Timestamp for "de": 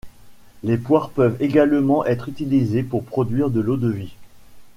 3.51-3.59